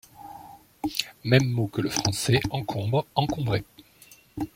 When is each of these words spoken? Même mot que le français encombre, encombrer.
Même 1.23 1.47
mot 1.47 1.67
que 1.67 1.79
le 1.79 1.91
français 1.91 2.39
encombre, 2.49 3.05
encombrer. 3.13 3.63